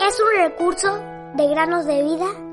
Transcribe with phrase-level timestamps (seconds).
[0.00, 0.98] Es un recurso
[1.34, 2.48] de granosdevida.cl.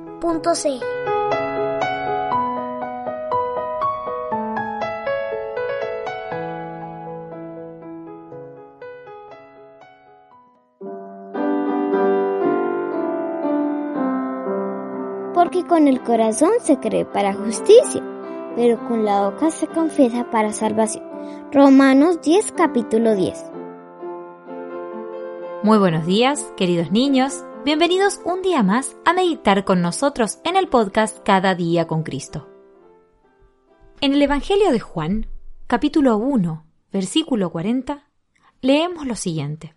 [15.33, 18.01] Porque con el corazón se cree para justicia,
[18.55, 21.03] pero con la boca se confiesa para salvación.
[21.51, 23.54] Romanos 10, capítulo 10.
[25.65, 27.43] Muy buenos días, queridos niños.
[27.63, 32.47] Bienvenidos un día más a meditar con nosotros en el podcast Cada día con Cristo.
[33.99, 35.25] En el Evangelio de Juan,
[35.65, 38.07] capítulo 1, versículo 40,
[38.61, 39.73] leemos lo siguiente.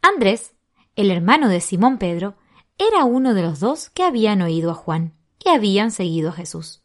[0.00, 0.54] Andrés,
[0.96, 2.36] el hermano de Simón Pedro,
[2.78, 5.12] era uno de los dos que habían oído a Juan
[5.44, 6.82] y habían seguido a Jesús.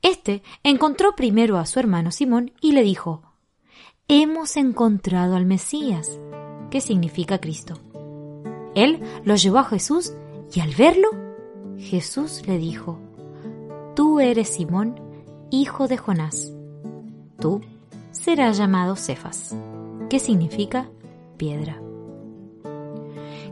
[0.00, 3.28] Este encontró primero a su hermano Simón y le dijo,
[4.10, 6.18] Hemos encontrado al Mesías,
[6.70, 7.74] que significa Cristo.
[8.74, 10.12] Él lo llevó a Jesús
[10.54, 11.08] y al verlo,
[11.78, 12.98] Jesús le dijo,
[13.94, 15.00] Tú eres Simón,
[15.50, 16.52] hijo de Jonás.
[17.40, 17.60] Tú
[18.10, 19.56] serás llamado Cefas,
[20.08, 20.88] que significa
[21.36, 21.80] piedra.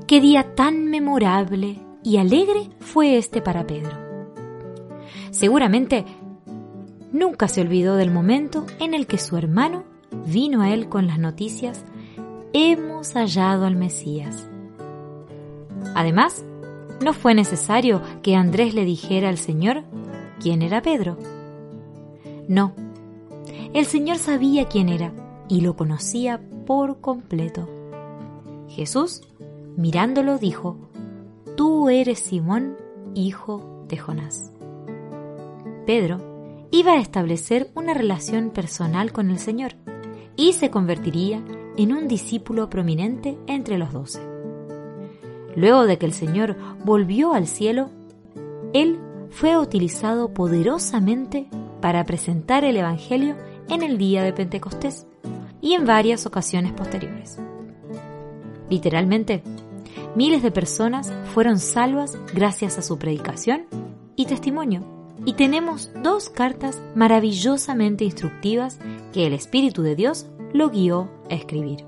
[0.06, 3.96] Qué día tan memorable y alegre fue este para Pedro.
[5.30, 6.04] Seguramente
[7.12, 9.84] nunca se olvidó del momento en el que su hermano
[10.26, 11.84] vino a él con las noticias,
[12.58, 14.48] hemos hallado al Mesías.
[15.94, 16.42] Además,
[17.04, 19.84] no fue necesario que Andrés le dijera al Señor
[20.40, 21.18] quién era Pedro.
[22.48, 22.74] No,
[23.74, 25.12] el Señor sabía quién era
[25.48, 27.68] y lo conocía por completo.
[28.68, 29.20] Jesús,
[29.76, 30.78] mirándolo, dijo,
[31.56, 32.78] Tú eres Simón,
[33.14, 34.50] hijo de Jonás.
[35.84, 39.74] Pedro iba a establecer una relación personal con el Señor
[40.36, 41.42] y se convertiría
[41.76, 44.20] en un discípulo prominente entre los doce.
[45.54, 47.90] Luego de que el Señor volvió al cielo,
[48.72, 48.98] Él
[49.30, 51.48] fue utilizado poderosamente
[51.80, 53.36] para presentar el Evangelio
[53.68, 55.06] en el día de Pentecostés
[55.60, 57.38] y en varias ocasiones posteriores.
[58.70, 59.42] Literalmente,
[60.14, 63.66] miles de personas fueron salvas gracias a su predicación
[64.16, 64.82] y testimonio.
[65.24, 68.78] Y tenemos dos cartas maravillosamente instructivas
[69.12, 71.84] que el Espíritu de Dios lo guió a escribir.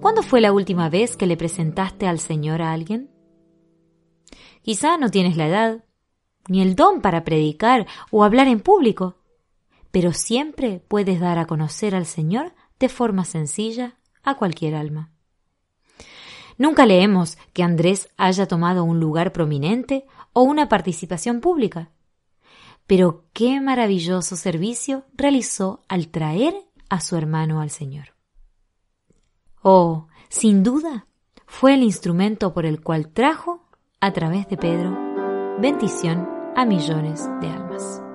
[0.00, 3.10] ¿Cuándo fue la última vez que le presentaste al Señor a alguien?
[4.62, 5.84] Quizá no tienes la edad,
[6.48, 9.16] ni el don para predicar o hablar en público,
[9.90, 15.12] pero siempre puedes dar a conocer al Señor de forma sencilla a cualquier alma.
[16.58, 21.90] Nunca leemos que Andrés haya tomado un lugar prominente o una participación pública.
[22.86, 28.14] Pero qué maravilloso servicio realizó al traer a su hermano al Señor.
[29.62, 31.06] Oh, sin duda,
[31.46, 33.68] fue el instrumento por el cual trajo,
[34.00, 34.96] a través de Pedro,
[35.60, 38.05] bendición a millones de almas.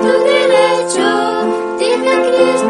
[0.00, 1.08] tu derecho,
[1.78, 2.69] dice Cristo.